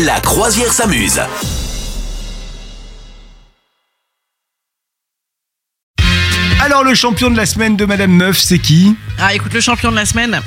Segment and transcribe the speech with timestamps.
[0.00, 1.20] La croisière s'amuse.
[6.60, 8.96] Alors le champion de la semaine de Madame Meuf, c'est qui?
[9.18, 10.40] Ah, écoute, le champion de la semaine.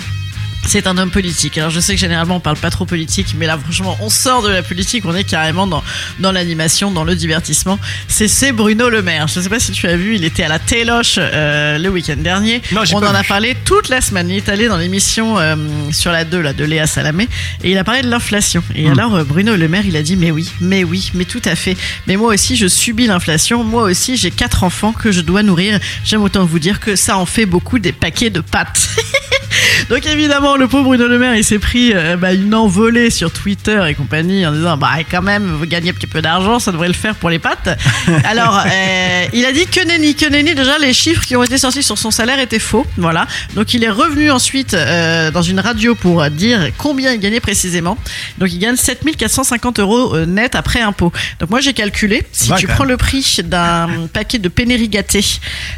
[0.67, 1.57] C'est un homme politique.
[1.57, 4.41] Alors je sais que généralement on parle pas trop politique, mais là franchement on sort
[4.41, 5.84] de la politique, on est carrément dans,
[6.20, 7.80] dans l'animation, dans le divertissement.
[8.07, 9.27] C'est c'est Bruno Le Maire.
[9.27, 12.17] Je sais pas si tu as vu, il était à la Téloche euh, le week-end
[12.17, 12.62] dernier.
[12.71, 14.30] Non, on en a parlé toute la semaine.
[14.30, 15.55] Il est allé dans l'émission euh,
[15.91, 17.27] sur la 2 là, de Léa Salamé
[17.63, 18.63] et il a parlé de l'inflation.
[18.73, 18.91] Et Hmm.
[19.00, 21.55] alors euh, Bruno Le Maire il a dit mais oui, mais oui, mais tout à
[21.55, 21.77] fait.
[22.07, 23.63] Mais moi aussi je subis l'inflation.
[23.63, 25.79] Moi aussi j'ai quatre enfants que je dois nourrir.
[26.04, 28.90] J'aime autant vous dire que ça en fait beaucoup des paquets de pâtes.
[29.90, 33.32] Donc évidemment, le pauvre Bruno Le Maire, il s'est pris euh, bah, une envolée sur
[33.32, 36.72] Twitter et compagnie en disant bah quand même, vous gagnez un petit peu d'argent, ça
[36.72, 37.77] devrait le faire pour les pâtes.
[38.26, 40.55] Alors, euh, il a dit que nenni, que nenni.
[40.55, 42.86] Déjà, les chiffres qui ont été sortis sur son salaire étaient faux.
[42.98, 43.27] Voilà.
[43.55, 47.98] Donc il est revenu ensuite euh, dans une radio pour dire combien il gagnait précisément.
[48.38, 51.12] Donc il gagne 7450 euros net après impôt.
[51.40, 52.91] Donc moi j'ai calculé, si tu quand prends même.
[52.91, 55.24] le prix d'un paquet de Pénéri gâté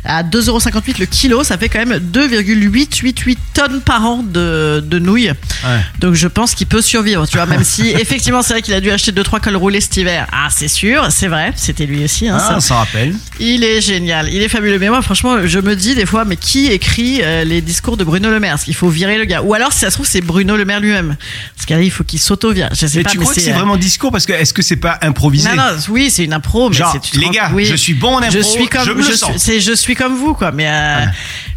[0.06, 5.30] à 2,58€ le kilo, ça fait quand même 2,888 tonnes par an de, de nouilles.
[5.30, 5.80] Ouais.
[6.00, 8.82] Donc je pense qu'il peut survivre, tu vois, même si effectivement c'est vrai qu'il a
[8.82, 10.28] dû acheter 2-3 cols roulés cet hiver.
[10.32, 12.28] Ah c'est sûr, c'est vrai, c'était lui aussi.
[12.28, 12.54] Hein, Ah, ça.
[12.58, 13.14] on s'en rappelle.
[13.40, 14.80] Il est génial, il est fabuleux.
[14.80, 18.04] Mais moi franchement, je me dis des fois, mais qui écrit euh, les discours de
[18.04, 18.52] Bruno Le Maire?
[18.54, 19.42] Parce qu'il faut virer le gars.
[19.42, 21.16] Ou alors si ça se trouve c'est Bruno Le Maire lui-même.
[21.56, 22.70] Parce qu'il il faut qu'il s'auto-vire.
[22.72, 24.12] Je sais Mais pas, tu mais crois que c'est euh, vraiment discours?
[24.12, 25.50] Parce que est-ce que c'est pas improvisé?
[25.50, 27.66] Non, non, oui, c'est une impro, mais Genre, les gars, oui.
[27.66, 30.34] je suis bon en impro, je suis comme, je le suis- je suis comme vous,
[30.34, 31.06] quoi, mais, euh,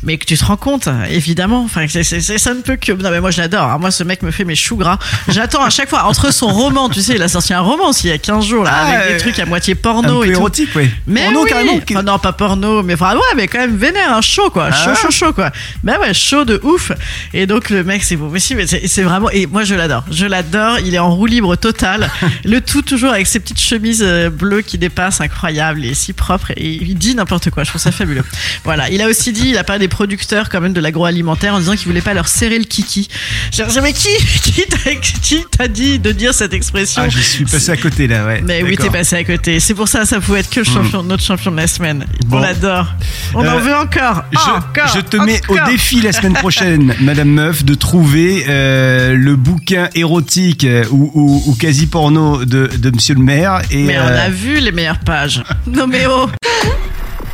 [0.02, 2.92] mais que tu te rends compte, évidemment, enfin, c'est, c'est- c'est- ça ne peut que,
[2.92, 3.78] non, mais moi, je l'adore, hein.
[3.78, 4.98] moi, ce mec me fait mes choux gras.
[5.28, 8.06] J'attends à chaque fois, entre son roman, tu sais, il a sorti un roman aussi,
[8.06, 10.20] il y a 15 jours, là, Ah, avec euh, des trucs à moitié Un porno
[10.20, 10.90] peu et érotique, oui.
[11.06, 11.50] Mais Porno, oui.
[11.50, 11.80] carrément.
[11.90, 14.70] Enfin, non, pas porno, mais enfin, ouais, mais quand même vénère, un chaud, quoi.
[14.70, 14.94] Chaud, Ah.
[14.94, 15.50] chaud, chaud, quoi.
[15.84, 16.92] Ben ouais, chaud de ouf.
[17.34, 18.28] Et donc, le mec, c'est beau.
[18.30, 20.04] Mais si, mais c'est c'est vraiment, et moi, je l'adore.
[20.10, 20.78] Je l'adore.
[20.80, 22.10] Il est en roue libre totale.
[22.44, 26.50] le tout toujours avec ses petites chemises euh, bleues qui dépassent, incroyable et si propre.
[26.56, 27.64] Et il dit n'importe quoi.
[27.64, 28.24] Je trouve ça fabuleux.
[28.64, 28.88] Voilà.
[28.90, 31.76] Il a aussi dit, il a parlé des producteurs, quand même, de l'agroalimentaire en disant
[31.76, 33.08] qu'il voulait pas leur serrer le kiki.
[33.52, 34.08] J'ai mais qui,
[34.42, 37.02] qui t'a, qui t'a dit de dire cette expression?
[37.04, 38.42] Ah, je suis passé à côté là, ouais.
[38.44, 39.60] Mais oui, t'es passé à côté.
[39.60, 42.06] C'est pour ça, ça pouvait être que le champion, notre champion de la semaine.
[42.26, 42.38] Bon.
[42.38, 42.86] On l'adore.
[43.34, 44.24] On en Euh, veut encore.
[44.32, 44.92] Je, encore.
[44.94, 49.88] je te mets au défi la semaine prochaine, Madame Meuf, de trouver euh, le bouquin
[49.94, 53.60] érotique euh, ou, ou- ou quasi porno de, de Monsieur le Maire.
[53.70, 55.42] Et, Mais on euh, a vu les meilleures pages.
[55.66, 56.28] Non mais oh.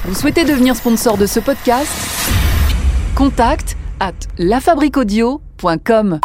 [0.04, 1.88] Vous souhaitez devenir sponsor de ce podcast?
[3.16, 6.20] Contact à lafabriquaudio.com.